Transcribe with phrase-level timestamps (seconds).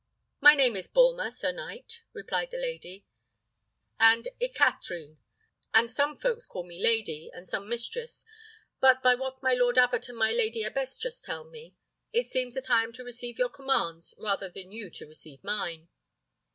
[0.39, 3.05] "My name is Bulmer, sir knight," replied the lady,
[3.99, 5.19] "and eke Katrine,
[5.75, 8.25] and some folks call me lady, and some mistress;
[8.79, 11.75] but by what my lord abbot and my lady abbess just tell me,
[12.11, 15.87] it seems that I am to receive your commands rather than you to receive mine."